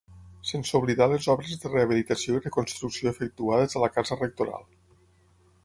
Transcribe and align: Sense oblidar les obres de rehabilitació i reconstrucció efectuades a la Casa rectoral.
Sense 0.51 0.77
oblidar 0.79 1.07
les 1.11 1.27
obres 1.33 1.53
de 1.65 1.71
rehabilitació 1.73 2.39
i 2.39 2.43
reconstrucció 2.47 3.13
efectuades 3.13 3.77
a 3.81 3.85
la 3.85 3.93
Casa 3.99 4.21
rectoral. 4.25 4.69